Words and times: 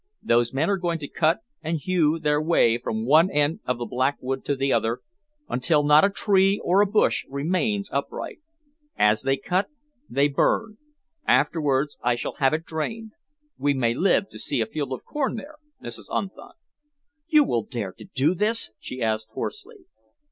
"Those 0.23 0.51
men 0.51 0.67
are 0.67 0.77
going 0.79 0.97
to 0.97 1.07
cut 1.07 1.41
and 1.61 1.77
hew 1.77 2.17
their 2.17 2.41
way 2.41 2.79
from 2.79 3.05
one 3.05 3.29
end 3.29 3.59
of 3.65 3.77
the 3.77 3.85
Black 3.85 4.17
Wood 4.19 4.43
to 4.45 4.55
the 4.55 4.73
other, 4.73 5.01
until 5.47 5.83
not 5.83 6.03
a 6.03 6.09
tree 6.09 6.59
or 6.63 6.81
a 6.81 6.87
bush 6.87 7.23
remains 7.29 7.87
upright. 7.91 8.39
As 8.97 9.21
they 9.21 9.37
cut, 9.37 9.67
they 10.09 10.27
burn. 10.27 10.77
Afterwards, 11.27 11.99
I 12.01 12.15
shall 12.15 12.33
have 12.39 12.51
it 12.51 12.65
drained. 12.65 13.11
We 13.59 13.75
may 13.75 13.93
live 13.93 14.27
to 14.31 14.39
see 14.39 14.59
a 14.59 14.65
field 14.65 14.91
of 14.91 15.05
corn 15.05 15.35
there, 15.35 15.57
Mrs. 15.83 16.05
Unthank." 16.09 16.55
"You 17.27 17.43
will 17.43 17.61
dare 17.61 17.93
to 17.99 18.05
do 18.05 18.33
this?" 18.33 18.71
she 18.79 19.03
asked 19.03 19.27
hoarsely. 19.33 19.85